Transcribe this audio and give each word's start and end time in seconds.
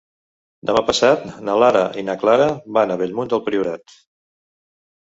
Demà 0.69 0.81
passat 0.87 1.27
na 1.49 1.59
Lara 1.65 1.83
i 2.03 2.07
na 2.09 2.17
Clara 2.25 2.49
van 2.79 2.95
a 2.95 2.99
Bellmunt 3.05 3.35
del 3.37 3.47
Priorat. 3.51 3.99